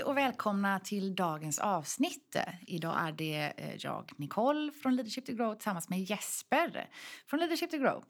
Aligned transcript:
Hej 0.00 0.04
och 0.06 0.16
välkomna 0.16 0.80
till 0.80 1.14
dagens 1.14 1.58
avsnitt. 1.58 2.36
Idag 2.66 2.96
är 3.00 3.12
det 3.12 3.52
eh, 3.56 3.76
jag, 3.78 4.12
Nicole 4.16 4.72
från 4.72 4.96
Leadership 4.96 5.26
to 5.26 5.32
Grow 5.32 5.54
tillsammans 5.54 5.88
med 5.88 6.00
Jesper 6.00 6.88
från 7.26 7.40
Leadership 7.40 7.70
to 7.70 7.76
Grow 7.78 8.04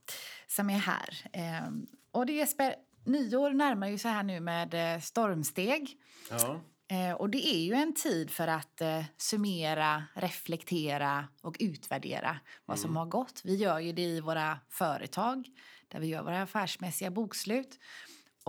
som 0.47 0.71
är 0.71 0.79
här. 0.79 1.31
Ehm, 1.33 1.87
Och 2.13 2.27
det 2.27 2.33
Jesper, 2.33 2.75
nyår 3.07 3.51
närmar 3.51 3.89
ju 3.89 3.99
sig 3.99 4.11
här 4.11 4.23
nu 4.23 4.41
med 4.41 4.95
eh, 4.95 5.01
stormsteg. 5.01 5.97
Ja, 6.31 6.61
Eh, 6.91 7.13
Och 7.13 7.31
det 7.31 7.47
är 7.47 7.61
ju 7.61 7.75
en 7.75 7.95
tid 7.95 8.31
för 8.31 8.49
att 8.49 8.83
summera, 9.17 10.05
reflektera 10.15 11.29
och 11.43 11.57
utvärdera 11.61 12.39
vad 12.65 12.79
som 12.79 12.97
har 12.97 13.07
gått. 13.07 13.41
Vi 13.45 13.57
gör 13.57 13.79
ju 13.79 13.93
det 13.93 14.03
i 14.03 14.21
våra 14.21 14.59
företag 14.69 15.49
där 15.89 16.01
vi 16.01 16.07
gör 16.07 16.23
våra 16.23 16.43
affärsmässiga 16.43 17.11
bokslut. 17.11 17.79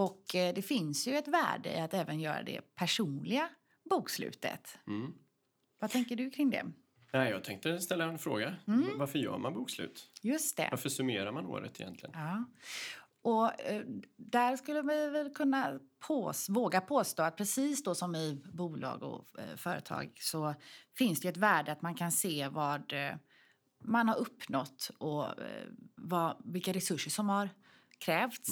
Och 0.01 0.35
eh, 0.35 0.53
det 0.53 0.61
finns 0.61 1.07
ju 1.07 1.15
ett 1.15 1.27
värde 1.27 1.69
i 1.69 1.79
att 1.79 1.93
även 1.93 2.19
göra 2.19 2.43
det 2.43 2.61
personliga 2.75 3.49
bokslutet. 3.89 4.77
Vad 5.79 5.91
tänker 5.91 6.15
du 6.15 6.29
kring 6.29 6.49
det? 6.49 6.65
Nej, 7.13 7.31
jag 7.31 7.43
tänkte 7.43 7.79
ställa 7.79 8.05
en 8.05 8.19
fråga. 8.19 8.55
Mm. 8.67 8.97
Varför 8.97 9.19
gör 9.19 9.37
man 9.37 9.53
bokslut? 9.53 10.09
Just 10.21 10.57
det. 10.57 10.67
Varför 10.71 10.89
summerar 10.89 11.31
man 11.31 11.45
året 11.45 11.81
egentligen? 11.81 12.15
Ja. 12.15 12.45
Och 13.21 13.61
eh, 13.61 13.83
där 14.17 14.57
skulle 14.57 14.81
vi 14.81 15.09
väl 15.09 15.33
kunna 15.33 15.79
pås, 16.07 16.49
våga 16.49 16.81
påstå 16.81 17.23
att 17.23 17.37
precis 17.37 17.83
då 17.83 17.95
som 17.95 18.15
i 18.15 18.41
bolag 18.53 19.03
och 19.03 19.39
eh, 19.39 19.55
företag 19.55 20.17
så 20.19 20.55
finns 20.97 21.19
det 21.21 21.27
ett 21.27 21.37
värde 21.37 21.71
att 21.71 21.81
man 21.81 21.95
kan 21.95 22.11
se 22.11 22.47
vad 22.47 22.93
man 23.83 24.07
har 24.07 24.15
uppnått 24.15 24.91
och 24.97 25.25
vad, 25.95 26.41
vilka 26.45 26.73
resurser 26.73 27.11
som 27.11 27.29
har 27.29 27.49
krävts 27.97 28.49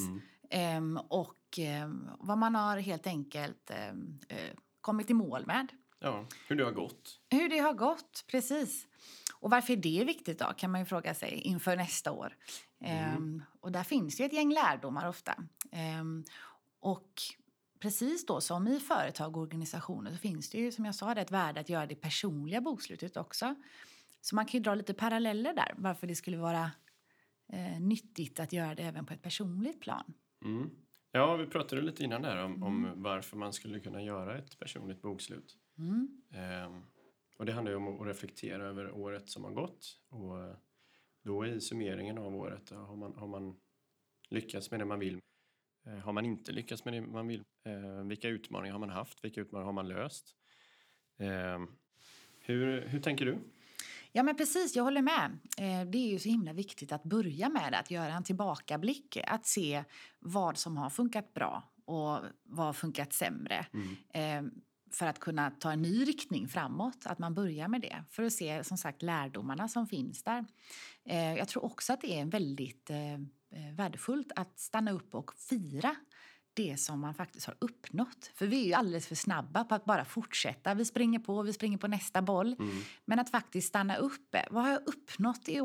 Ehm, 0.49 0.97
och 0.97 1.59
ehm, 1.59 2.09
vad 2.19 2.37
man 2.37 2.55
har 2.55 2.77
helt 2.77 3.07
enkelt 3.07 3.71
ehm, 3.71 4.19
eh, 4.29 4.53
kommit 4.81 5.09
i 5.09 5.13
mål 5.13 5.45
med. 5.45 5.67
Ja, 5.99 6.25
hur 6.47 6.55
det 6.55 6.63
har 6.63 6.71
gått. 6.71 7.19
Hur 7.29 7.49
det 7.49 7.59
har 7.59 7.73
gått, 7.73 8.25
precis. 8.27 8.87
Och 9.39 9.49
varför 9.49 9.73
är 9.73 9.77
det 9.77 10.03
viktigt 10.03 10.39
då, 10.39 10.45
kan 10.45 10.71
man 10.71 10.81
ju 10.81 10.85
fråga 10.85 11.13
sig 11.13 11.31
inför 11.33 11.75
nästa 11.75 12.11
år. 12.11 12.37
Ehm, 12.79 13.43
och 13.59 13.71
där 13.71 13.83
finns 13.83 14.21
ju 14.21 14.25
ett 14.25 14.33
gäng 14.33 14.53
lärdomar 14.53 15.07
ofta. 15.07 15.43
Ehm, 15.71 16.23
och 16.79 17.13
precis 17.79 18.25
då 18.25 18.41
som 18.41 18.67
i 18.67 18.79
företag 18.79 19.37
och 19.37 19.43
organisationer 19.43 20.11
så 20.11 20.17
finns 20.17 20.49
det 20.49 20.57
ju 20.57 20.71
som 20.71 20.85
jag 20.85 20.95
sa 20.95 21.13
det, 21.13 21.21
ett 21.21 21.31
värde 21.31 21.59
att 21.59 21.69
göra 21.69 21.85
det 21.85 21.95
personliga 21.95 22.61
bokslutet 22.61 23.17
också. 23.17 23.55
Så 24.21 24.35
man 24.35 24.45
kan 24.45 24.57
ju 24.57 24.63
dra 24.63 24.75
lite 24.75 24.93
paralleller 24.93 25.53
där, 25.53 25.73
varför 25.77 26.07
det 26.07 26.15
skulle 26.15 26.37
vara 26.37 26.71
eh, 27.53 27.79
nyttigt 27.79 28.39
att 28.39 28.53
göra 28.53 28.75
det 28.75 28.83
även 28.83 29.05
på 29.05 29.13
ett 29.13 29.21
personligt 29.21 29.81
plan. 29.81 30.13
Mm. 30.45 30.69
Ja, 31.11 31.35
vi 31.35 31.45
pratade 31.45 31.81
lite 31.81 32.03
innan 32.03 32.21
där 32.21 32.43
om, 32.43 32.51
Mm. 32.53 32.63
om 32.63 33.03
varför 33.03 33.37
man 33.37 33.53
skulle 33.53 33.79
kunna 33.79 34.01
göra 34.03 34.37
ett 34.37 34.59
personligt 34.59 35.01
bokslut. 35.01 35.57
Mm. 35.77 36.21
Ehm, 36.31 36.81
och 37.37 37.45
det 37.45 37.51
handlar 37.53 37.71
ju 37.71 37.77
om 37.77 38.01
att 38.01 38.07
reflektera 38.07 38.63
över 38.65 38.91
året 38.91 39.29
som 39.29 39.43
har 39.43 39.51
gått. 39.51 39.99
Och 40.09 40.55
då 41.23 41.45
i 41.45 41.61
summeringen 41.61 42.17
av 42.17 42.35
året, 42.35 42.65
då 42.67 42.75
har 42.75 42.95
man, 42.95 43.15
har 43.15 43.27
man 43.27 43.59
lyckats 44.29 44.71
med 44.71 44.79
det 44.79 44.85
man 44.85 44.99
vill? 44.99 45.19
Eh, 45.85 45.97
har 45.97 46.13
man 46.13 46.25
inte 46.25 46.51
lyckats 46.51 46.85
med 46.85 46.93
det 46.93 47.01
man 47.01 47.27
vill? 47.27 47.43
Eh, 47.65 48.03
vilka 48.07 48.27
utmaningar 48.29 48.73
har 48.73 48.79
man 48.79 48.89
haft? 48.89 49.23
Vilka 49.23 49.41
utmaningar 49.41 49.65
har 49.65 49.73
man 49.73 49.87
löst? 49.87 50.35
Ehm, 51.17 51.67
hur, 52.39 52.81
hur 52.87 52.99
tänker 52.99 53.25
du? 53.25 53.37
Ja, 54.11 54.23
men 54.23 54.35
precis. 54.37 54.75
Jag 54.75 54.83
håller 54.83 55.01
med. 55.01 55.39
Eh, 55.57 55.87
Det 55.89 55.97
är 55.97 56.07
ju 56.09 56.19
så 56.19 56.29
himla 56.29 56.53
viktigt 56.53 56.91
att 56.91 57.03
börja 57.03 57.49
med 57.49 57.73
att 57.73 57.91
göra 57.91 58.13
en 58.13 58.23
tillbakablick. 58.23 59.17
Att 59.27 59.45
se 59.45 59.83
vad 60.19 60.57
som 60.57 60.77
har 60.77 60.89
funkat 60.89 61.33
bra 61.33 61.63
och 61.85 62.19
vad 62.43 62.65
har 62.65 62.73
funkat 62.73 63.13
sämre. 63.13 63.65
Eh, 64.13 64.41
För 64.91 65.05
att 65.05 65.19
kunna 65.19 65.51
ta 65.51 65.71
en 65.71 65.81
ny 65.81 66.05
riktning 66.05 66.47
framåt. 66.47 67.05
Att 67.05 67.19
man 67.19 67.33
börjar 67.33 67.67
med 67.67 67.81
det. 67.81 68.03
För 68.09 68.23
att 68.23 68.33
se 68.33 68.63
som 68.63 68.77
sagt 68.77 69.01
lärdomarna 69.01 69.67
som 69.67 69.87
finns 69.87 70.23
där. 70.23 70.45
Eh, 71.05 71.33
Jag 71.35 71.47
tror 71.47 71.65
också 71.65 71.93
att 71.93 72.01
det 72.01 72.19
är 72.19 72.25
väldigt 72.25 72.91
värdefullt 73.75 74.31
att 74.35 74.59
stanna 74.59 74.91
upp 74.91 75.15
och 75.15 75.33
fira 75.35 75.95
det 76.53 76.79
som 76.79 76.99
man 76.99 77.13
faktiskt 77.13 77.47
har 77.47 77.55
uppnått. 77.59 78.31
För 78.35 78.47
vi 78.47 78.61
är 78.61 78.65
ju 78.65 78.73
alldeles 78.73 79.07
för 79.07 79.15
snabba 79.15 79.63
på 79.63 79.75
att 79.75 79.85
bara 79.85 80.05
fortsätta. 80.05 80.73
Vi 80.73 80.85
springer 80.85 81.19
på, 81.19 81.41
vi 81.41 81.53
springer 81.53 81.77
på 81.77 81.87
nästa 81.87 82.21
boll. 82.21 82.55
Men 83.05 83.19
att 83.19 83.29
faktiskt 83.31 83.67
stanna 83.67 83.95
upp. 83.95 84.35
Vad 84.51 84.63
har 84.63 84.71
jag 84.71 84.81
uppnått 84.85 85.49
i, 85.49 85.59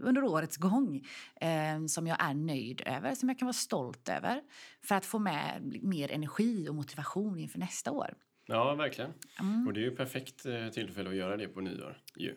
under 0.00 0.24
årets 0.24 0.56
gång 0.56 1.06
eh, 1.40 1.86
som 1.86 2.06
jag 2.06 2.16
är 2.20 2.34
nöjd 2.34 2.82
över, 2.86 3.14
som 3.14 3.28
jag 3.28 3.38
kan 3.38 3.46
vara 3.46 3.52
stolt 3.52 4.08
över 4.08 4.42
för 4.82 4.94
att 4.94 5.06
få 5.06 5.18
med 5.18 5.78
mer 5.82 6.12
energi 6.12 6.68
och 6.68 6.74
motivation 6.74 7.38
inför 7.38 7.58
nästa 7.58 7.90
år. 7.90 8.14
Ja, 8.46 8.74
verkligen. 8.74 9.12
Mm. 9.40 9.66
Och 9.66 9.72
det 9.72 9.80
är 9.80 9.84
ju 9.84 9.96
perfekt 9.96 10.46
eh, 10.46 10.68
tillfälle 10.68 11.10
att 11.10 11.16
göra 11.16 11.36
det 11.36 11.48
på 11.48 11.60
nyår. 11.60 11.98
Ju. 12.16 12.34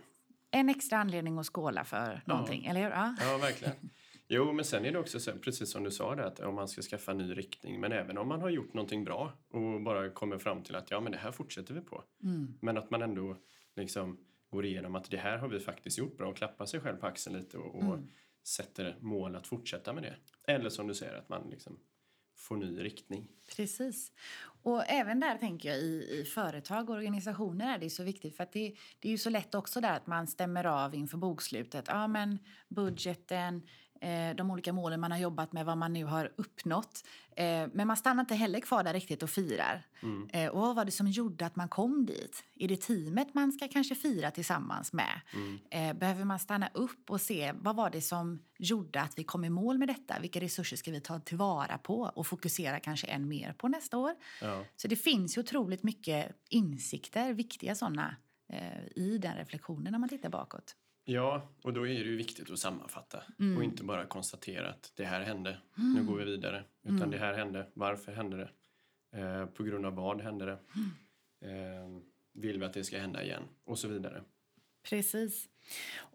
En 0.51 0.69
extra 0.69 0.97
anledning 0.97 1.37
att 1.39 1.45
skåla 1.45 1.83
för 1.83 2.21
någonting, 2.25 2.65
eller 2.65 2.81
hur? 2.81 2.89
Ja. 2.89 3.15
Ja, 3.19 3.37
verkligen. 3.37 3.73
Jo, 4.27 4.53
men 4.53 4.65
sen 4.65 4.85
är 4.85 4.91
det 4.91 4.99
också 4.99 5.19
så, 5.19 5.31
precis 5.31 5.71
som 5.71 5.83
du 5.83 5.91
sa, 5.91 6.15
det, 6.15 6.25
att 6.25 6.39
om 6.39 6.55
man 6.55 6.67
ska 6.67 6.81
skaffa 6.81 7.13
ny 7.13 7.33
riktning, 7.33 7.79
men 7.79 7.91
även 7.91 8.17
om 8.17 8.27
man 8.27 8.41
har 8.41 8.49
gjort 8.49 8.73
någonting 8.73 9.03
bra 9.03 9.33
och 9.49 9.81
bara 9.81 10.09
kommer 10.09 10.37
fram 10.37 10.63
till 10.63 10.75
att 10.75 10.91
ja, 10.91 10.99
men 10.99 11.11
det 11.11 11.17
här 11.17 11.31
fortsätter 11.31 11.73
vi 11.73 11.81
på. 11.81 12.03
Men 12.61 12.77
att 12.77 12.91
man 12.91 13.01
ändå 13.01 13.37
liksom 13.75 14.17
går 14.49 14.65
igenom 14.65 14.95
att 14.95 15.11
det 15.11 15.17
här 15.17 15.37
har 15.37 15.47
vi 15.47 15.59
faktiskt 15.59 15.97
gjort 15.97 16.17
bra 16.17 16.29
och 16.29 16.37
klappar 16.37 16.65
sig 16.65 16.79
själv 16.79 16.97
på 16.97 17.05
axeln 17.07 17.37
lite 17.37 17.57
och, 17.57 17.75
och 17.75 17.99
sätter 18.43 18.97
mål 18.99 19.35
att 19.35 19.47
fortsätta 19.47 19.93
med 19.93 20.03
det. 20.03 20.15
Eller 20.53 20.69
som 20.69 20.87
du 20.87 20.93
säger, 20.93 21.13
att 21.13 21.29
man 21.29 21.49
liksom 21.49 21.79
får 22.35 22.57
ny 22.57 22.83
riktning. 22.83 23.27
Precis. 23.55 24.11
Och 24.63 24.83
även 24.87 25.19
där 25.19 25.37
tänker 25.37 25.69
jag 25.69 25.77
i, 25.77 26.21
i 26.21 26.25
företag 26.25 26.89
och 26.89 26.95
organisationer 26.95 27.75
är 27.75 27.79
det 27.79 27.89
så 27.89 28.03
viktigt 28.03 28.37
för 28.37 28.43
att 28.43 28.53
det, 28.53 28.75
det 28.99 29.07
är 29.07 29.11
ju 29.11 29.17
så 29.17 29.29
lätt 29.29 29.55
också 29.55 29.81
där 29.81 29.95
att 29.95 30.07
man 30.07 30.27
stämmer 30.27 30.65
av 30.65 30.95
inför 30.95 31.17
bokslutet. 31.17 31.85
Ja 31.87 32.07
men 32.07 32.39
budgeten, 32.69 33.67
de 34.35 34.51
olika 34.51 34.73
målen 34.73 34.99
man 34.99 35.11
har 35.11 35.19
jobbat 35.19 35.53
med, 35.53 35.65
vad 35.65 35.77
man 35.77 35.93
nu 35.93 36.05
har 36.05 36.31
uppnått. 36.35 37.03
Eh, 37.35 37.67
men 37.73 37.87
man 37.87 37.97
stannar 37.97 38.21
inte 38.21 38.35
heller 38.35 38.59
kvar 38.59 38.83
där 38.83 38.93
riktigt 38.93 39.23
och 39.23 39.29
firar. 39.29 39.85
Eh, 40.33 40.47
och 40.49 40.61
vad 40.61 40.75
var 40.75 40.85
det 40.85 40.91
som 40.91 41.07
gjorde 41.07 41.45
att 41.45 41.55
man 41.55 41.69
kom 41.69 42.05
dit? 42.05 42.43
Är 42.55 42.67
det 42.67 42.81
teamet 42.81 43.33
man 43.33 43.51
ska 43.51 43.67
kanske 43.67 43.95
fira 43.95 44.31
tillsammans 44.31 44.93
med? 44.93 45.21
Eh, 45.69 45.93
behöver 45.93 46.25
man 46.25 46.39
stanna 46.39 46.69
upp 46.73 47.09
och 47.09 47.21
se 47.21 47.53
vad 47.55 47.75
var 47.75 47.89
det 47.89 48.01
som 48.01 48.43
gjorde 48.57 49.01
att 49.01 49.19
vi 49.19 49.23
kom 49.23 49.43
i 49.45 49.49
mål 49.49 49.77
med 49.77 49.87
detta? 49.87 50.19
Vilka 50.19 50.39
resurser 50.39 50.77
ska 50.77 50.91
vi 50.91 51.01
ta 51.01 51.19
tillvara 51.19 51.77
på 51.77 52.11
och 52.15 52.27
fokusera 52.27 52.79
kanske 52.79 53.07
än 53.07 53.27
mer 53.27 53.53
på 53.53 53.67
nästa 53.67 53.97
år? 53.97 54.15
Ja. 54.41 54.65
Så 54.75 54.87
det 54.87 54.95
finns 54.95 55.37
ju 55.37 55.41
otroligt 55.41 55.83
mycket 55.83 56.31
insikter, 56.49 57.33
viktiga 57.33 57.75
sådana, 57.75 58.15
eh, 58.49 58.87
i 58.95 59.17
den 59.17 59.35
reflektionen 59.35 59.91
när 59.91 59.99
man 59.99 60.09
tittar 60.09 60.29
bakåt. 60.29 60.75
Ja, 61.05 61.41
och 61.63 61.73
då 61.73 61.87
är 61.87 62.03
det 62.03 62.09
ju 62.09 62.15
viktigt 62.15 62.51
att 62.51 62.59
sammanfatta 62.59 63.23
och 63.57 63.63
inte 63.63 63.83
bara 63.83 64.05
konstatera 64.05 64.69
att 64.69 64.91
det 64.95 65.05
här 65.05 65.21
hände, 65.21 65.57
nu 65.75 66.03
går 66.03 66.17
vi 66.17 66.25
vidare. 66.25 66.63
Utan 66.83 67.09
det 67.09 67.17
här 67.17 67.33
hände, 67.33 67.67
varför 67.73 68.11
hände 68.11 68.37
det? 68.37 68.49
Eh, 69.19 69.45
på 69.45 69.63
grund 69.63 69.85
av 69.85 69.95
vad 69.95 70.21
hände 70.21 70.45
det? 70.45 70.59
Eh, 71.47 71.87
vill 72.33 72.59
vi 72.59 72.65
att 72.65 72.73
det 72.73 72.83
ska 72.83 72.99
hända 72.99 73.23
igen? 73.23 73.43
Och 73.63 73.79
så 73.79 73.87
vidare. 73.87 74.23
Precis. 74.89 75.49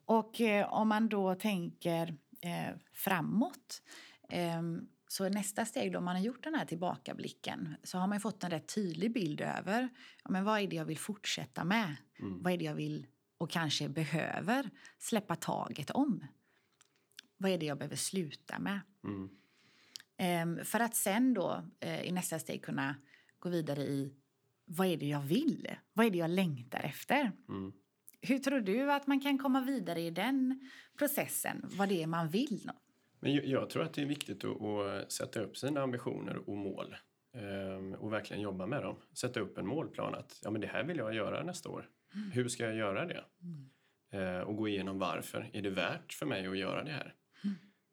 Och 0.05 0.41
eh, 0.41 0.73
om 0.73 0.89
man 0.89 1.09
då 1.09 1.35
tänker 1.35 2.15
eh, 2.41 2.77
framåt 2.93 3.83
eh, 4.29 4.63
så 5.09 5.25
är 5.25 5.31
nästa 5.31 5.65
steg 5.65 5.93
då 5.93 6.01
man 6.01 6.17
har 6.17 6.23
gjort 6.23 6.45
den 6.45 6.55
här 6.55 6.65
tillbakablicken 6.65 7.75
så 7.83 7.99
har 7.99 8.07
man 8.07 8.17
ju 8.17 8.21
fått 8.21 8.45
en 8.45 8.51
rätt 8.51 8.75
tydlig 8.75 9.13
bild 9.13 9.41
över 9.41 9.89
ja, 10.25 10.31
men 10.31 10.45
vad 10.45 10.61
är 10.61 10.67
det 10.67 10.77
jag 10.77 10.85
vill 10.85 10.99
fortsätta 10.99 11.65
med. 11.65 11.97
Vad 12.43 12.53
är 12.53 12.57
det 12.57 12.65
jag 12.65 12.75
vill 12.75 13.07
och 13.39 13.51
kanske 13.51 13.89
behöver 13.89 14.71
släppa 14.99 15.37
taget 15.37 15.91
om. 15.91 16.25
Vad 17.37 17.51
är 17.51 17.59
det 17.59 17.67
jag 17.67 17.79
behöver 17.79 17.97
sluta 17.97 18.59
med? 18.59 18.81
Ehm, 20.17 20.65
för 20.65 20.81
att 20.81 20.95
sen 20.97 21.35
då 21.35 21.63
eh, 21.81 22.03
i 22.03 22.13
nästa 22.13 22.39
steg 22.39 22.63
kunna 22.63 22.97
gå 23.39 23.49
vidare 23.49 23.83
i 23.83 24.15
vad 24.65 24.87
är 24.87 24.97
det 24.97 25.07
jag 25.07 25.21
vill? 25.21 25.69
Vad 25.93 26.07
är 26.07 26.11
det 26.11 26.19
jag 26.19 26.31
längtar 26.31 26.81
efter? 26.81 27.33
Hur 28.21 28.39
tror 28.39 28.61
du 28.61 28.93
att 28.93 29.07
man 29.07 29.21
kan 29.21 29.39
komma 29.39 29.61
vidare 29.61 30.01
i 30.01 30.11
den 30.11 30.71
processen? 30.99 31.65
Vad 31.65 31.89
det 31.89 32.03
är 32.03 32.07
man 32.07 32.29
vill? 32.29 32.71
Men 33.21 33.35
jag, 33.35 33.71
tror 33.71 33.83
att 33.83 33.95
det 33.95 34.03
är 34.03 34.07
viktigt 34.07 34.45
att, 34.45 34.63
att 34.63 35.13
sätta 35.13 35.41
upp 35.41 35.57
sina 35.57 35.81
ambitioner 35.83 36.49
och 36.51 36.57
mål. 36.57 36.97
eh, 37.35 37.99
och 38.01 38.13
verkligen 38.13 38.43
jobba 38.43 38.67
med 38.67 38.83
dem. 38.83 38.97
Sätta 39.13 39.41
upp 39.41 39.59
en 39.59 39.67
målplan 39.67 40.15
att 40.15 40.41
ja, 40.43 40.51
men 40.51 40.61
det 40.61 40.67
här 40.67 40.85
vill 40.85 40.97
jag 40.97 41.15
göra 41.15 41.43
nästa 41.43 41.69
år. 41.69 41.89
Hur 42.33 42.49
ska 42.49 42.65
jag 42.65 42.75
göra 42.75 43.07
det? 43.07 43.25
Eh, 44.11 44.41
och 44.41 44.57
gå 44.57 44.69
igenom 44.69 44.99
varför. 44.99 45.51
Är 45.53 45.63
det 45.63 45.71
värt 45.71 46.13
för 46.13 46.27
mig 46.27 46.47
att 46.47 46.59
göra 46.59 46.85
det 46.85 46.91
här? 46.91 47.15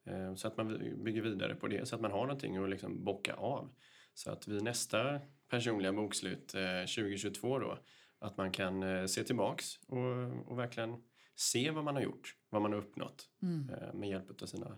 Eh, 0.06 0.36
så 0.36 0.48
att 0.48 0.58
man 0.58 0.68
bygger 1.04 1.22
vidare 1.22 1.56
på 1.56 1.68
det 1.68 1.86
så 1.86 1.96
att 1.96 2.02
man 2.02 2.12
har 2.12 2.22
någonting 2.22 2.58
att 2.58 2.70
liksom 2.70 3.04
bocka 3.04 3.34
av. 3.34 3.76
Så 4.14 4.32
att 4.32 4.48
vid 4.48 4.64
nästa 4.64 5.22
personliga 5.50 5.94
bokslut 5.94 6.48
2022 6.48 7.60
då, 7.60 7.80
att 8.20 8.38
man 8.38 8.52
kan 8.52 9.08
se 9.10 9.24
tillbaks 9.24 9.66
och, 9.88 10.48
och 10.52 10.60
verkligen 10.60 11.04
se 11.36 11.72
vad 11.72 11.84
man 11.84 11.96
har 11.96 12.02
gjort, 12.02 12.36
vad 12.50 12.62
man 12.62 12.74
har 12.74 12.80
uppnått 12.80 13.30
mm. 13.42 13.70
med 14.00 14.10
hjälp 14.10 14.42
av 14.42 14.46
sina, 14.46 14.78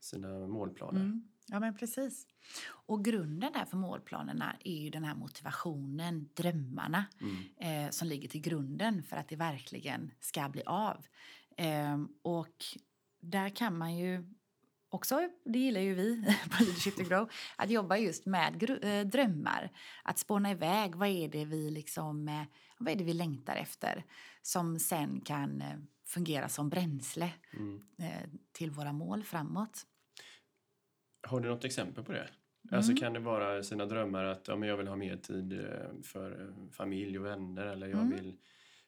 sina 0.00 0.46
målplaner. 0.46 1.00
Mm. 1.00 1.28
Ja, 1.46 1.60
men 1.60 1.76
precis. 1.76 2.26
Och 2.68 3.04
grunden 3.04 3.52
där 3.52 3.64
för 3.64 3.76
målplanerna 3.76 4.56
är 4.64 4.82
ju 4.82 4.90
den 4.90 5.04
här 5.04 5.14
motivationen, 5.14 6.28
drömmarna 6.34 7.04
mm. 7.20 7.84
eh, 7.86 7.90
som 7.90 8.08
ligger 8.08 8.28
till 8.28 8.40
grunden 8.40 9.02
för 9.02 9.16
att 9.16 9.28
det 9.28 9.36
verkligen 9.36 10.10
ska 10.20 10.48
bli 10.48 10.62
av. 10.66 11.06
Eh, 11.56 11.98
och 12.22 12.64
där 13.20 13.48
kan 13.48 13.78
man 13.78 13.96
ju 13.96 14.24
också, 14.88 15.28
det 15.44 15.58
gillar 15.58 15.80
ju 15.80 15.94
vi 15.94 16.36
på 16.50 16.62
Leadership 16.62 16.96
to 16.96 17.02
Grow, 17.02 17.30
att 17.56 17.70
jobba 17.70 17.96
just 17.96 18.26
med 18.26 18.70
eh, 18.82 19.06
drömmar. 19.06 19.72
Att 20.04 20.18
spåna 20.18 20.50
iväg, 20.50 20.94
vad 20.94 21.08
är 21.08 21.28
det 21.28 21.44
vi 21.44 21.70
liksom, 21.70 22.28
eh, 22.28 22.42
vad 22.78 22.92
är 22.92 22.96
det 22.96 23.04
vi 23.04 23.14
längtar 23.14 23.56
efter? 23.56 24.04
Som 24.42 24.78
sen 24.78 25.20
kan 25.20 25.62
eh, 25.62 25.78
fungera 26.06 26.48
som 26.48 26.68
bränsle 26.68 27.32
mm. 27.52 27.82
till 28.52 28.70
våra 28.70 28.92
mål 28.92 29.24
framåt. 29.24 29.86
Har 31.26 31.40
du 31.40 31.48
något 31.48 31.64
exempel 31.64 32.04
på 32.04 32.12
det? 32.12 32.20
Alltså, 32.20 32.36
mm. 32.68 32.78
Alltså 32.78 32.94
kan 32.94 33.12
det 33.12 33.20
vara 33.20 33.62
sina 33.62 33.86
drömmar 33.86 34.24
att 34.24 34.48
ja, 34.48 34.56
men 34.56 34.68
jag 34.68 34.76
vill 34.76 34.88
ha 34.88 34.96
mer 34.96 35.16
tid 35.16 35.52
eh, 35.52 36.02
för 36.02 36.40
eh, 36.40 36.70
familj 36.72 37.18
och 37.18 37.24
vänner 37.24 37.66
eller 37.66 37.86
jag 37.86 38.00
mm. 38.00 38.10
vill 38.10 38.36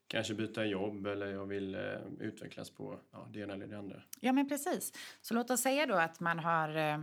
kanske 0.06 0.34
byta 0.34 0.64
jobb 0.64 1.06
eller 1.06 1.26
jag 1.26 1.46
vill 1.46 1.74
eh, 1.74 1.80
utvecklas 2.20 2.70
på 2.70 2.98
ja, 3.12 3.28
det 3.32 3.40
ena 3.40 3.54
eller 3.54 3.66
det 3.66 3.78
andra. 3.78 4.02
Ja 4.20 4.32
men 4.32 4.48
precis. 4.48 4.92
Så 5.20 5.34
låt 5.34 5.50
oss 5.50 5.60
säga 5.60 5.86
då 5.86 5.94
att 5.94 6.20
man 6.20 6.38
har 6.38 6.76
eh, 6.76 6.98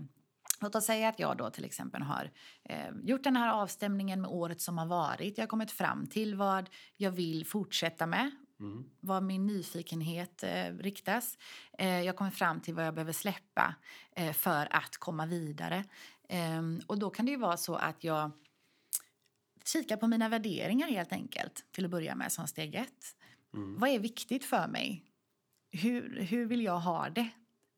Låt 0.61 0.75
oss 0.75 0.85
säga 0.85 1.09
att 1.09 1.19
jag 1.19 1.38
då 1.38 1.49
till 1.49 1.65
exempel 1.65 2.01
har 2.01 2.31
eh, 2.63 2.91
gjort 3.03 3.23
den 3.23 3.35
här 3.35 3.53
avstämningen 3.53 4.21
med 4.21 4.31
året 4.31 4.61
som 4.61 4.77
har 4.77 4.85
varit. 4.85 5.38
Jag 5.38 5.43
har 5.43 5.47
kommit 5.47 5.71
fram 5.71 6.07
till 6.07 6.35
vad 6.35 6.69
jag 6.97 7.11
vill 7.11 7.45
fortsätta 7.45 8.05
med 8.05 8.31
Mm. 8.59 8.89
Var 8.99 9.21
min 9.21 9.45
nyfikenhet 9.45 10.43
eh, 10.43 10.73
riktas. 10.79 11.37
Eh, 11.77 12.01
jag 12.01 12.15
kommer 12.15 12.31
fram 12.31 12.61
till 12.61 12.73
vad 12.73 12.85
jag 12.85 12.93
behöver 12.93 13.13
släppa 13.13 13.75
eh, 14.15 14.33
för 14.33 14.67
att 14.75 14.97
komma 14.97 15.25
vidare. 15.25 15.83
Ehm, 16.29 16.81
och 16.87 16.99
då 16.99 17.09
kan 17.09 17.25
det 17.25 17.31
ju 17.31 17.37
vara 17.37 17.57
så 17.57 17.75
att 17.75 18.03
jag 18.03 18.31
kikar 19.65 19.97
på 19.97 20.07
mina 20.07 20.29
värderingar 20.29 20.87
helt 20.87 21.11
enkelt 21.11 21.65
till 21.71 21.85
att 21.85 21.91
börja 21.91 22.15
med 22.15 22.31
som 22.31 22.47
steg 22.47 22.75
ett. 22.75 23.15
Mm. 23.53 23.79
Vad 23.79 23.89
är 23.89 23.99
viktigt 23.99 24.45
för 24.45 24.67
mig? 24.67 25.03
Hur, 25.71 26.19
hur 26.19 26.45
vill 26.45 26.63
jag 26.63 26.79
ha 26.79 27.09
det? 27.09 27.29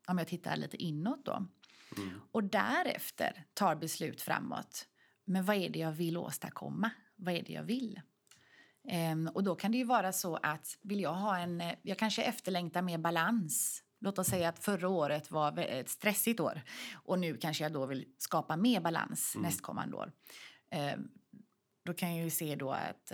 Om 0.08 0.18
jag 0.18 0.28
tittar 0.28 0.56
lite 0.56 0.78
inåt 0.84 1.26
då. 1.26 1.46
Mm. 1.98 2.22
Och 2.32 2.44
därefter 2.44 3.46
tar 3.54 3.76
beslut 3.76 4.22
framåt. 4.22 4.88
Men 5.26 5.46
vad 5.46 5.56
är 5.56 5.70
det 5.70 5.80
jag 5.80 5.92
vill 5.92 6.18
åstadkomma? 6.18 6.90
Vad 7.16 7.34
är 7.34 7.44
det 7.44 7.54
jag 7.54 7.64
vill? 7.64 8.02
Um, 8.92 9.28
och 9.28 9.44
då 9.44 9.56
kan 9.56 9.72
det 9.72 9.78
ju 9.78 9.84
vara 9.84 10.14
så 10.14 10.36
att 10.36 10.78
vill 10.82 11.02
jag 11.02 11.14
ha 11.14 11.38
en, 11.38 11.64
jag 11.82 11.98
kanske 11.98 12.24
efterlängtar 12.24 12.82
mer 12.82 12.98
balans. 12.98 13.84
Låt 14.00 14.20
oss 14.20 14.28
säga 14.28 14.50
att 14.50 14.60
förra 14.60 14.90
året 14.90 15.32
var 15.32 15.60
ett 15.60 15.90
stressigt 15.90 16.40
år 16.40 16.62
och 16.94 17.20
nu 17.20 17.38
kanske 17.38 17.64
jag 17.64 17.74
då 17.74 17.86
vill 17.86 18.06
skapa 18.18 18.58
mer 18.58 18.82
balans 18.82 19.36
mm. 19.36 19.44
nästkommande 19.44 19.98
år. 19.98 20.12
Um, 20.96 21.12
då 21.86 21.94
kan 21.94 22.16
jag 22.16 22.24
ju 22.24 22.30
se 22.30 22.56
då 22.56 22.72
att, 22.72 23.12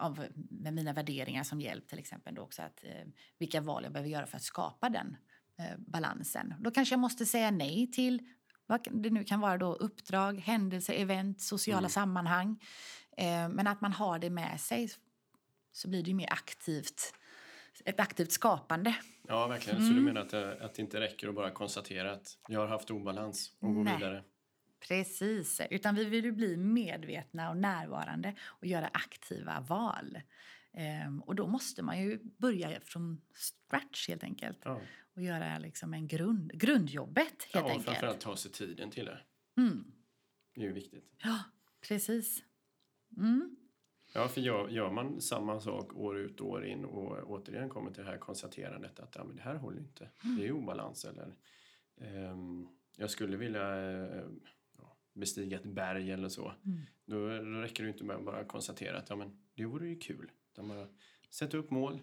uh, 0.00 0.14
med 0.50 0.74
mina 0.74 0.92
värderingar 0.92 1.44
som 1.44 1.60
hjälp 1.60 1.88
till 1.88 1.98
exempel 1.98 2.34
då 2.34 2.42
också 2.42 2.62
att 2.62 2.84
uh, 2.84 3.12
vilka 3.38 3.60
val 3.60 3.84
jag 3.84 3.92
behöver 3.92 4.10
göra 4.10 4.26
för 4.26 4.36
att 4.36 4.42
skapa 4.42 4.88
den 4.88 5.16
balansen. 5.78 6.54
Då 6.60 6.70
kanske 6.70 6.92
jag 6.92 7.00
måste 7.00 7.26
säga 7.26 7.50
nej 7.50 7.90
till 7.92 8.28
vad 8.66 8.88
det 8.90 9.10
nu 9.10 9.24
kan 9.24 9.40
vara 9.40 9.58
då 9.58 9.74
uppdrag, 9.74 10.38
händelser, 10.38 10.94
event, 10.94 11.40
sociala 11.40 11.78
mm. 11.78 11.90
sammanhang. 11.90 12.62
Eh, 13.16 13.48
men 13.48 13.66
att 13.66 13.80
man 13.80 13.92
har 13.92 14.18
det 14.18 14.30
med 14.30 14.60
sig 14.60 14.90
så 15.72 15.88
blir 15.88 16.02
det 16.02 16.10
ju 16.10 16.16
mer 16.16 16.32
aktivt, 16.32 17.14
ett 17.84 18.00
aktivt 18.00 18.32
skapande. 18.32 18.94
Ja, 19.28 19.46
verkligen. 19.46 19.78
Mm. 19.78 19.88
Så 19.88 19.94
du 19.94 20.00
mm. 20.00 20.14
menar 20.14 20.20
att 20.20 20.30
det, 20.30 20.64
att 20.64 20.74
det 20.74 20.82
inte 20.82 21.00
räcker 21.00 21.28
att 21.28 21.34
bara 21.34 21.50
konstatera 21.50 22.12
att 22.12 22.38
jag 22.48 22.60
har 22.60 22.66
haft 22.66 22.90
obalans 22.90 23.52
och 23.60 23.74
gå 23.74 23.82
vidare? 23.82 24.24
Precis, 24.88 25.60
utan 25.70 25.94
vi 25.94 26.04
vill 26.04 26.24
ju 26.24 26.32
bli 26.32 26.56
medvetna 26.56 27.50
och 27.50 27.56
närvarande 27.56 28.34
och 28.42 28.66
göra 28.66 28.86
aktiva 28.86 29.60
val. 29.60 30.18
Ehm, 30.72 31.22
och 31.22 31.34
då 31.34 31.46
måste 31.46 31.82
man 31.82 32.02
ju 32.02 32.20
börja 32.22 32.80
från 32.80 33.20
scratch 33.34 34.08
helt 34.08 34.24
enkelt. 34.24 34.58
Ja. 34.64 34.80
Och 35.14 35.22
göra 35.22 35.58
liksom 35.58 35.94
en 35.94 36.06
grund, 36.06 36.52
grundjobbet 36.52 37.26
helt 37.26 37.54
ja, 37.54 37.64
och 37.64 37.70
enkelt. 37.70 37.84
framförallt 37.84 38.20
ta 38.20 38.36
sig 38.36 38.52
tiden 38.52 38.90
till 38.90 39.04
det. 39.04 39.20
Mm. 39.56 39.92
Det 40.54 40.60
är 40.60 40.64
ju 40.64 40.72
viktigt. 40.72 41.10
Ja, 41.18 41.38
precis. 41.88 42.44
Mm. 43.16 43.56
Ja, 44.14 44.28
för 44.28 44.40
gör, 44.40 44.68
gör, 44.68 44.90
man 44.90 45.20
samma 45.20 45.60
sak 45.60 45.94
år 45.94 46.18
ut 46.18 46.40
och 46.40 46.48
år 46.48 46.66
in 46.66 46.84
och 46.84 47.30
återigen 47.30 47.68
kommer 47.68 47.90
till 47.90 48.04
det 48.04 48.10
här 48.10 48.18
konstaterandet 48.18 49.00
att 49.00 49.14
ja, 49.16 49.24
men 49.24 49.36
det 49.36 49.42
här 49.42 49.54
håller 49.54 49.78
inte, 49.78 50.10
mm. 50.24 50.36
det 50.36 50.46
är 50.46 50.52
obalans 50.52 51.04
eller 51.04 51.36
um, 52.30 52.68
jag 52.96 53.10
skulle 53.10 53.36
vilja 53.36 53.76
uh, 53.76 54.30
bestiga 55.14 55.56
ett 55.56 55.64
berg 55.64 56.10
eller 56.10 56.28
så. 56.28 56.52
Mm. 56.64 56.80
Då, 57.06 57.28
då 57.28 57.60
räcker 57.60 57.84
det 57.84 57.90
inte 57.90 58.04
med 58.04 58.16
att 58.16 58.24
bara 58.24 58.44
konstatera 58.44 58.98
att 58.98 59.10
ja, 59.10 59.16
men 59.16 59.36
det 59.54 59.64
vore 59.64 59.88
ju 59.88 59.98
kul. 59.98 60.30
Utan 60.52 60.68
bara 60.68 60.88
sätta 61.30 61.56
upp 61.56 61.70
mål 61.70 62.02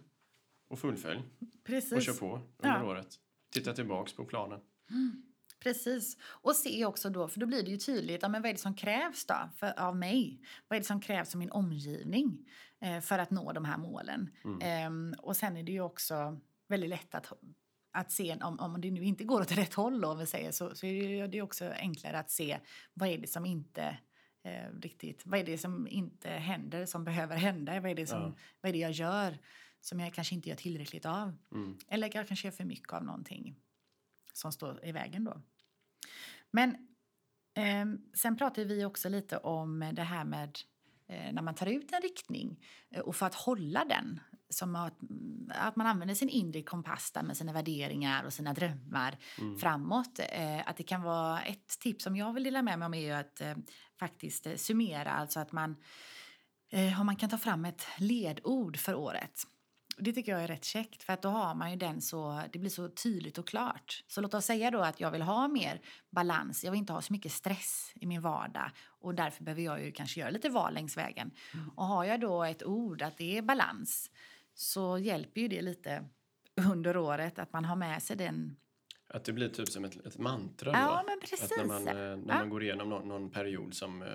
och 0.67 0.79
fullfölj 0.79 1.23
Precis. 1.63 1.93
och 1.93 2.01
kör 2.01 2.13
på 2.13 2.41
under 2.57 2.79
ja. 2.79 2.85
året. 2.85 3.19
Titta 3.53 3.73
tillbaks 3.73 4.13
på 4.13 4.25
planen. 4.25 4.59
Mm. 4.89 5.23
Precis. 5.59 6.17
Och 6.23 6.55
se 6.55 6.85
också 6.85 7.09
då, 7.09 7.27
för 7.27 7.39
då 7.39 7.45
blir 7.45 7.63
det 7.63 7.71
ju 7.71 7.77
tydligt, 7.77 8.21
ja, 8.21 8.29
men 8.29 8.41
vad 8.41 8.49
är 8.49 8.53
det 8.53 8.59
som 8.59 8.75
krävs 8.75 9.25
då 9.25 9.49
för, 9.55 9.79
av 9.79 9.95
mig? 9.95 10.41
Vad 10.67 10.77
är 10.77 10.79
det 10.79 10.87
som 10.87 11.01
krävs 11.01 11.35
av 11.35 11.39
min 11.39 11.51
omgivning 11.51 12.49
eh, 12.81 12.99
för 12.99 13.19
att 13.19 13.31
nå 13.31 13.51
de 13.51 13.65
här 13.65 13.77
målen? 13.77 14.29
Mm. 14.43 15.13
Eh, 15.13 15.19
och 15.19 15.35
sen 15.35 15.57
är 15.57 15.63
det 15.63 15.71
ju 15.71 15.81
också 15.81 16.39
väldigt 16.67 16.89
lätt 16.89 17.15
att, 17.15 17.33
att 17.91 18.11
se, 18.11 18.37
om, 18.41 18.59
om 18.59 18.81
det 18.81 18.91
nu 18.91 19.03
inte 19.03 19.23
går 19.23 19.41
åt 19.41 19.51
rätt 19.57 19.73
håll 19.73 20.05
om 20.05 20.19
vi 20.19 20.25
säger, 20.25 20.51
så, 20.51 20.75
så 20.75 20.85
är 20.85 21.27
det 21.27 21.41
också 21.41 21.65
enklare 21.65 22.19
att 22.19 22.31
se 22.31 22.59
vad 22.93 23.09
är 23.09 23.17
det 23.17 23.27
som 23.27 23.45
inte 23.45 23.97
eh, 24.43 24.79
riktigt, 24.81 25.21
vad 25.25 25.39
är 25.39 25.43
det 25.43 25.57
som 25.57 25.87
inte 25.87 26.29
händer, 26.29 26.85
som 26.85 27.03
behöver 27.03 27.35
hända? 27.35 27.79
Vad 27.79 27.91
är 27.91 27.95
det, 27.95 28.07
som, 28.07 28.21
ja. 28.21 28.33
vad 28.61 28.69
är 28.69 28.73
det 28.73 28.79
jag 28.79 28.91
gör 28.91 29.37
som 29.81 29.99
jag 29.99 30.13
kanske 30.13 30.35
inte 30.35 30.49
gör 30.49 30.55
tillräckligt 30.55 31.05
av? 31.05 31.37
Mm. 31.51 31.77
Eller 31.87 32.11
jag 32.15 32.27
kanske 32.27 32.47
gör 32.47 32.51
för 32.51 32.65
mycket 32.65 32.93
av 32.93 33.03
någonting 33.03 33.55
som 34.33 34.51
står 34.51 34.85
i 34.85 34.91
vägen 34.91 35.23
då. 35.23 35.41
Men 36.51 36.69
eh, 37.53 37.85
sen 38.13 38.37
pratar 38.37 38.65
vi 38.65 38.85
också 38.85 39.09
lite 39.09 39.37
om 39.37 39.91
det 39.93 40.03
här 40.03 40.25
med 40.25 40.59
eh, 41.07 41.33
när 41.33 41.41
man 41.41 41.55
tar 41.55 41.65
ut 41.65 41.91
en 41.91 42.01
riktning 42.01 42.65
eh, 42.89 43.01
och 43.01 43.15
för 43.15 43.25
att 43.25 43.35
hålla 43.35 43.85
den 43.85 44.19
som 44.49 44.75
att, 44.75 44.97
att 45.49 45.75
man 45.75 45.87
använder 45.87 46.15
sin 46.15 46.29
inre 46.29 46.61
kompass 46.61 47.13
med 47.23 47.37
sina 47.37 47.53
värderingar 47.53 48.23
och 48.23 48.33
sina 48.33 48.53
drömmar 48.53 49.17
mm. 49.37 49.57
framåt. 49.57 50.19
Eh, 50.29 50.69
att 50.69 50.77
det 50.77 50.83
kan 50.83 51.01
vara 51.01 51.41
ett 51.41 51.79
tips 51.79 52.03
som 52.03 52.15
jag 52.15 52.33
vill 52.33 52.43
dela 52.43 52.61
med 52.61 52.79
mig 52.79 52.85
om 52.85 52.93
är 52.93 53.15
att 53.15 53.41
eh, 53.41 53.55
faktiskt 53.99 54.47
eh, 54.47 54.55
summera, 54.55 55.11
alltså 55.11 55.39
att 55.39 55.51
man 55.51 55.75
om 56.99 57.05
man 57.05 57.15
kan 57.15 57.29
ta 57.29 57.37
fram 57.37 57.65
ett 57.65 57.87
ledord 57.97 58.77
för 58.77 58.95
året. 58.95 59.43
Det 59.97 60.13
tycker 60.13 60.31
jag 60.31 60.43
är 60.43 60.47
rätt 60.47 60.65
käckt 60.65 61.03
för 61.03 61.13
att 61.13 61.21
då 61.21 61.29
har 61.29 61.55
man 61.55 61.71
ju 61.71 61.77
den 61.77 62.01
så, 62.01 62.41
det 62.53 62.59
blir 62.59 62.69
så 62.69 62.89
tydligt 62.89 63.37
och 63.37 63.47
klart. 63.47 64.03
Så 64.07 64.21
låt 64.21 64.33
oss 64.33 64.45
säga 64.45 64.71
då 64.71 64.81
att 64.81 64.99
jag 64.99 65.11
vill 65.11 65.21
ha 65.21 65.47
mer 65.47 65.81
balans, 66.09 66.63
jag 66.63 66.71
vill 66.71 66.79
inte 66.79 66.93
ha 66.93 67.01
så 67.01 67.13
mycket 67.13 67.31
stress 67.31 67.91
i 67.95 68.05
min 68.05 68.21
vardag 68.21 68.71
och 69.01 69.15
därför 69.15 69.43
behöver 69.43 69.61
jag 69.61 69.85
ju 69.85 69.91
kanske 69.91 70.19
göra 70.19 70.29
lite 70.29 70.49
val 70.49 70.73
längs 70.73 70.97
vägen. 70.97 71.31
Mm. 71.53 71.69
Och 71.69 71.85
har 71.85 72.03
jag 72.03 72.19
då 72.19 72.43
ett 72.43 72.63
ord 72.63 73.01
att 73.01 73.17
det 73.17 73.37
är 73.37 73.41
balans 73.41 74.11
så 74.59 74.97
hjälper 74.97 75.41
ju 75.41 75.47
det 75.47 75.61
lite 75.61 76.05
under 76.71 76.97
året 76.97 77.39
att 77.39 77.53
man 77.53 77.65
har 77.65 77.75
med 77.75 78.03
sig 78.03 78.15
den 78.15 78.57
att 79.13 79.23
det 79.23 79.33
blir 79.33 79.49
typ 79.49 79.69
som 79.69 79.85
ett, 79.85 80.05
ett 80.05 80.17
mantra 80.17 80.71
ja, 80.71 81.03
Men 81.07 81.19
precis. 81.19 81.51
Att 81.51 81.57
när 81.57 81.65
man, 81.65 81.87
eh, 81.87 81.93
när 81.93 82.33
ja. 82.33 82.39
man 82.39 82.49
går 82.49 82.63
igenom 82.63 82.89
någon, 82.89 83.07
någon, 83.07 83.31
period 83.31 83.73
som, 83.73 84.01
eh, 84.01 84.07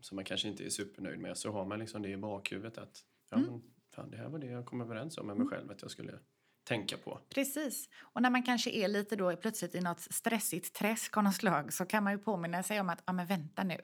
som 0.00 0.16
man 0.16 0.24
kanske 0.24 0.48
inte 0.48 0.64
är 0.64 0.68
supernöjd 0.68 1.20
med 1.20 1.38
så 1.38 1.52
har 1.52 1.64
man 1.64 1.78
liksom 1.78 2.02
det 2.02 2.08
i 2.08 2.16
bakhuvudet 2.16 2.78
att 2.78 3.00
ja, 3.30 3.36
mm. 3.36 3.50
men 3.50 3.62
fan, 3.94 4.10
det 4.10 4.16
här 4.16 4.28
var 4.28 4.38
det 4.38 4.46
jag 4.46 4.66
kom 4.66 4.80
överens 4.80 5.18
om 5.18 5.26
med 5.26 5.36
mig 5.36 5.46
mm. 5.46 5.50
själv 5.50 5.70
att 5.70 5.82
jag 5.82 5.90
skulle 5.90 6.18
tänka 6.64 6.96
på. 6.96 7.20
Precis. 7.34 7.88
Och 8.00 8.22
när 8.22 8.30
man 8.30 8.42
kanske 8.42 8.70
är 8.70 8.88
lite 8.88 9.16
då 9.16 9.36
plötsligt 9.36 9.74
i 9.74 9.80
något 9.80 10.00
stressigt 10.00 10.74
träsk 10.74 11.16
av 11.16 11.24
något 11.24 11.34
slag 11.34 11.72
så 11.72 11.86
kan 11.86 12.04
man 12.04 12.12
ju 12.12 12.18
påminna 12.18 12.62
sig 12.62 12.80
om 12.80 12.88
att, 12.88 13.02
ja 13.06 13.12
men 13.12 13.26
vänta 13.26 13.64
nu. 13.64 13.80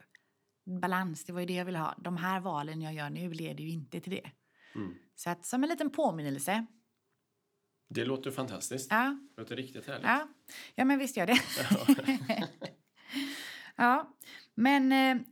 Balans, 0.80 1.24
det 1.24 1.32
var 1.32 1.40
ju 1.40 1.46
det 1.46 1.54
jag 1.54 1.64
ville 1.64 1.78
ha. 1.78 1.94
De 1.98 2.16
här 2.16 2.40
valen 2.40 2.82
jag 2.82 2.94
gör 2.94 3.10
nu 3.10 3.32
leder 3.32 3.64
ju 3.64 3.70
inte 3.70 4.00
till 4.00 4.12
det. 4.12 4.30
Mm. 4.74 4.94
Så 5.14 5.30
att 5.30 5.46
som 5.46 5.62
en 5.62 5.70
liten 5.70 5.90
påminnelse. 5.90 6.66
Det 7.88 8.04
låter 8.04 8.30
fantastiskt. 8.30 8.90
Ja. 8.90 9.18
Det 9.34 9.40
låter 9.40 9.56
riktigt 9.56 9.86
härligt. 9.86 10.06
Ja, 10.06 10.28
ja 10.74 10.84
men 10.84 10.98
visst 10.98 11.16
gör 11.16 11.26
det. 11.26 11.40
ja, 13.76 14.16
men 14.54 14.92
eh, 14.92 15.26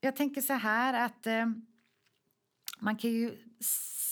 jag 0.00 0.16
tänker 0.16 0.40
så 0.40 0.52
här 0.52 1.06
att 1.06 1.26
eh, 1.26 1.46
man 2.78 2.96
kan 2.96 3.10
ju 3.10 3.38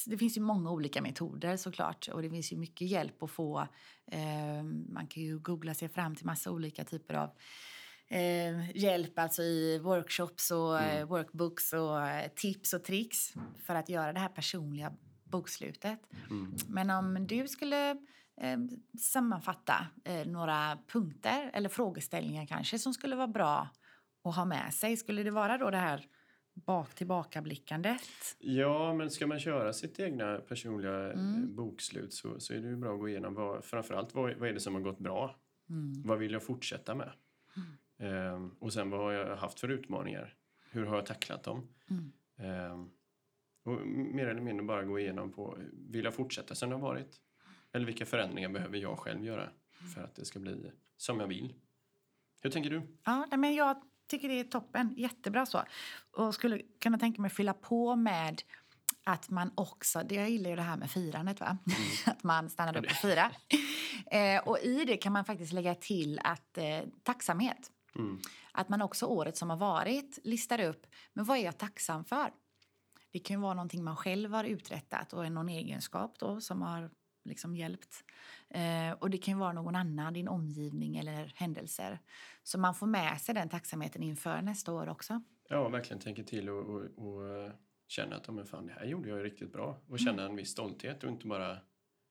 det 0.06 0.18
finns 0.18 0.36
ju 0.36 0.40
många 0.40 0.70
olika 0.70 1.02
metoder 1.02 1.56
såklart 1.56 2.08
och 2.08 2.22
det 2.22 2.30
finns 2.30 2.52
ju 2.52 2.56
mycket 2.56 2.88
hjälp 2.88 3.22
att 3.22 3.30
få. 3.30 3.68
Eh, 4.06 4.62
man 4.88 5.06
kan 5.06 5.22
ju 5.22 5.38
googla 5.38 5.74
sig 5.74 5.88
fram 5.88 6.16
till 6.16 6.26
massa 6.26 6.50
olika 6.50 6.84
typer 6.84 7.14
av 7.14 7.30
eh, 8.08 8.76
hjälp 8.76 9.18
alltså 9.18 9.42
i 9.42 9.78
workshops 9.78 10.50
och 10.50 10.80
mm. 10.80 10.98
Eh, 10.98 11.06
workbooks 11.06 11.72
och 11.72 12.00
eh, 12.00 12.28
tips 12.28 12.72
och 12.72 12.84
tricks 12.84 13.34
för 13.58 13.74
att 13.74 13.88
göra 13.88 14.12
det 14.12 14.20
här 14.20 14.28
personliga 14.28 14.92
bokslutet. 15.24 16.00
Mm. 16.30 16.54
Men 16.68 16.90
om 16.90 17.26
du 17.26 17.48
skulle 17.48 17.90
eh, 18.40 18.58
sammanfatta 19.00 19.86
eh, 20.04 20.26
några 20.26 20.78
punkter 20.92 21.50
eller 21.54 21.68
frågeställningar 21.68 22.46
kanske 22.46 22.78
som 22.78 22.94
skulle 22.94 23.16
vara 23.16 23.28
bra 23.28 23.68
att 24.24 24.36
ha 24.36 24.44
med 24.44 24.74
sig, 24.74 24.96
skulle 24.96 25.22
det 25.22 25.30
vara 25.30 25.58
då 25.58 25.70
det 25.70 25.76
här 25.76 26.06
bak 26.66 26.94
tillbakablickandet? 26.94 28.36
Ja, 28.38 28.94
men 28.94 29.10
ska 29.10 29.26
man 29.26 29.38
köra 29.38 29.72
sitt 29.72 30.00
egna 30.00 30.38
personliga 30.38 31.12
mm. 31.12 31.56
bokslut 31.56 32.12
så, 32.12 32.40
så 32.40 32.54
är 32.54 32.58
det 32.58 32.68
ju 32.68 32.76
bra 32.76 32.94
att 32.94 33.00
gå 33.00 33.08
igenom 33.08 33.34
vad, 33.34 33.64
framförallt 33.64 34.14
vad, 34.14 34.36
vad 34.36 34.48
är 34.48 34.52
det 34.52 34.60
som 34.60 34.74
har 34.74 34.80
gått 34.80 34.98
bra? 34.98 35.36
Mm. 35.70 36.02
Vad 36.02 36.18
vill 36.18 36.32
jag 36.32 36.42
fortsätta 36.42 36.94
med? 36.94 37.12
Um, 37.98 38.56
och 38.58 38.72
sen 38.72 38.90
vad 38.90 39.00
har 39.00 39.12
jag 39.12 39.36
haft 39.36 39.60
för 39.60 39.68
utmaningar? 39.68 40.34
Hur 40.70 40.86
har 40.86 40.96
jag 40.96 41.06
tacklat 41.06 41.44
dem? 41.44 41.68
Mm. 41.90 42.72
Um, 42.72 42.90
och 43.64 43.86
mer 43.86 44.26
eller 44.26 44.40
mindre 44.40 44.66
bara 44.66 44.84
gå 44.84 44.98
igenom 44.98 45.32
på, 45.32 45.58
vill 45.72 46.04
jag 46.04 46.14
fortsätta 46.14 46.54
som 46.54 46.70
det 46.70 46.76
har 46.76 46.82
varit? 46.82 47.20
Eller 47.72 47.86
vilka 47.86 48.06
förändringar 48.06 48.48
behöver 48.48 48.78
jag 48.78 48.98
själv 48.98 49.24
göra 49.24 49.50
för 49.94 50.02
att 50.02 50.14
det 50.14 50.24
ska 50.24 50.38
bli 50.38 50.72
som 50.96 51.20
jag 51.20 51.26
vill? 51.26 51.54
Hur 52.42 52.50
tänker 52.50 52.70
du? 52.70 52.82
Ja, 53.04 53.26
men 53.36 53.54
jag 53.54 53.82
tycker 54.08 54.28
det 54.28 54.40
är 54.40 54.44
toppen. 54.44 54.94
Jättebra 54.96 55.46
så. 55.46 55.62
Och 56.10 56.34
skulle 56.34 56.62
kunna 56.80 56.98
tänka 56.98 57.22
mig 57.22 57.30
fylla 57.30 57.54
på 57.54 57.96
med 57.96 58.42
att 59.04 59.30
man 59.30 59.52
också, 59.54 60.02
det 60.08 60.14
jag 60.14 60.30
gillar 60.30 60.50
ju 60.50 60.56
det 60.56 60.62
här 60.62 60.76
med 60.76 60.90
firandet, 60.90 61.40
va? 61.40 61.58
Mm. 61.66 61.80
att 62.06 62.22
man 62.22 62.50
stannar 62.50 62.76
upp 62.76 62.84
och 62.84 62.90
firar. 62.90 63.36
eh, 64.10 64.48
och 64.48 64.58
i 64.58 64.84
det 64.84 64.96
kan 64.96 65.12
man 65.12 65.24
faktiskt 65.24 65.52
lägga 65.52 65.74
till 65.74 66.20
att 66.24 66.58
eh, 66.58 66.80
tacksamhet. 67.02 67.70
Mm. 67.94 68.18
Att 68.52 68.68
man 68.68 68.82
också 68.82 69.06
året 69.06 69.36
som 69.36 69.50
har 69.50 69.56
varit 69.56 70.18
listar 70.24 70.60
upp, 70.60 70.86
men 71.12 71.24
vad 71.24 71.38
är 71.38 71.44
jag 71.44 71.58
tacksam 71.58 72.04
för? 72.04 72.32
Det 73.10 73.18
kan 73.18 73.36
ju 73.36 73.40
vara 73.40 73.54
någonting 73.54 73.84
man 73.84 73.96
själv 73.96 74.32
har 74.32 74.44
uträttat 74.44 75.12
och 75.12 75.32
någon 75.32 75.48
egenskap 75.48 76.18
då 76.18 76.40
som 76.40 76.62
har 76.62 76.90
liksom 77.24 77.56
hjälpt. 77.56 78.04
Eh, 78.48 78.92
och 78.92 79.10
det 79.10 79.18
kan 79.18 79.34
ju 79.34 79.40
vara 79.40 79.52
någon 79.52 79.76
annan, 79.76 80.12
din 80.12 80.28
omgivning 80.28 80.96
eller 80.96 81.32
händelser. 81.34 81.98
Så 82.42 82.58
man 82.58 82.74
får 82.74 82.86
med 82.86 83.20
sig 83.20 83.34
den 83.34 83.48
tacksamheten 83.48 84.02
inför 84.02 84.42
nästa 84.42 84.72
år 84.72 84.88
också. 84.88 85.22
Ja, 85.48 85.68
verkligen 85.68 86.00
tänka 86.00 86.22
till 86.22 86.48
och, 86.48 86.74
och, 86.74 86.82
och 87.06 87.28
eh, 87.28 87.52
känna 87.88 88.16
att 88.16 88.28
men 88.28 88.46
fan, 88.46 88.66
det 88.66 88.72
här 88.72 88.84
gjorde 88.84 89.08
jag 89.08 89.24
riktigt 89.24 89.52
bra. 89.52 89.80
Och 89.88 89.98
känna 89.98 90.22
mm. 90.22 90.30
en 90.30 90.36
viss 90.36 90.50
stolthet 90.50 91.04
och 91.04 91.10
inte 91.10 91.26
bara 91.26 91.58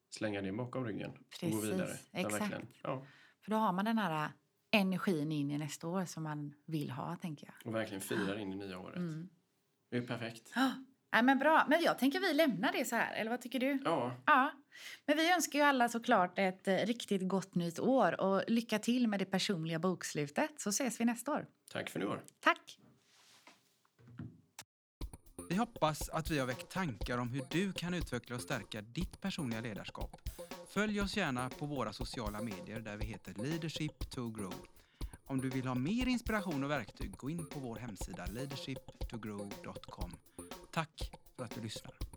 slänga 0.10 0.42
det 0.42 0.52
bakom 0.52 0.86
ryggen 0.86 1.12
Precis, 1.30 1.56
och 1.56 1.62
gå 1.62 1.68
vidare. 1.68 1.98
Exakt. 2.12 2.56
Ja. 2.84 3.06
För 3.42 3.52
då 3.52 3.58
har 3.58 3.74
man 3.74 3.86
den 3.86 3.98
här 3.98 4.30
energin 4.72 5.32
in 5.32 5.52
i 5.52 5.58
nästa 5.58 5.88
år 5.88 6.06
som 6.06 6.24
man 6.24 6.54
vill 6.66 6.92
ha, 6.92 7.16
tänker 7.16 7.48
jag. 7.48 7.68
Och 7.68 7.76
verkligen 7.76 8.02
firar 8.02 8.40
in 8.40 8.54
i 8.54 8.56
nya 8.56 8.80
året. 8.80 8.96
Mm. 8.96 9.30
Det 9.92 9.98
är 9.98 10.02
perfekt. 10.02 10.52
Ja, 10.56 11.22
men 11.22 11.40
bra. 11.40 11.66
Men 11.70 11.82
jag 11.82 12.00
tänker 12.00 12.20
vi 12.20 12.34
lämnar 12.34 12.72
det 12.72 12.86
så 12.86 12.96
här, 12.96 13.16
eller 13.16 13.32
vad 13.32 13.42
tycker 13.42 13.60
du? 13.60 13.80
Ja. 13.86 14.12
ja. 14.26 14.52
Men 15.06 15.18
vi 15.18 15.34
önskar 15.34 15.60
ju 15.60 15.66
alla 15.66 15.90
såklart 15.90 16.40
ett 16.40 16.68
eh, 16.68 16.76
riktigt 16.76 17.28
gott 17.28 17.56
nytt 17.56 17.80
år 17.80 18.22
och 18.22 18.44
lycka 18.48 18.80
till 18.80 19.08
med 19.08 19.20
det 19.20 19.26
personliga 19.26 19.80
bokslutet 19.80 20.52
så 20.58 20.70
ses 20.70 21.00
vi 21.00 21.06
nästa 21.06 21.32
år. 21.32 21.48
Tack 21.72 21.90
för 21.90 22.00
nu 22.00 22.06
år. 22.06 22.24
Tack. 22.40 22.80
Vi 25.50 25.56
hoppas 25.56 26.10
att 26.10 26.32
vi 26.32 26.40
har 26.40 26.48
väckt 26.48 26.72
tankar 26.72 27.18
om 27.18 27.30
hur 27.30 27.44
du 27.52 27.74
kan 27.74 27.94
utveckla 27.94 28.36
och 28.36 28.42
stärka 28.42 28.82
ditt 28.82 29.22
personliga 29.22 29.62
ledarskap. 29.62 30.22
Följ 30.70 31.02
oss 31.02 31.18
gärna 31.18 31.50
på 31.50 31.66
våra 31.66 31.94
sociala 31.94 32.42
medier 32.42 32.80
där 32.80 32.98
vi 32.98 33.06
heter 33.06 33.34
Leadership 33.34 34.10
to 34.10 34.30
Grow. 34.30 34.54
Om 35.26 35.42
du 35.42 35.50
vill 35.50 35.68
ha 35.68 35.76
mer 35.76 36.08
inspiration 36.08 36.64
och 36.64 36.72
verktyg, 36.72 37.18
gå 37.18 37.30
in 37.30 37.46
på 37.46 37.60
vår 37.60 37.76
hemsida 37.76 38.26
leadershiptogrow.com. 38.26 40.12
Tack 40.72 41.12
för 41.36 41.44
att 41.44 41.56
du 41.56 41.62
lyssnar. 41.62 42.17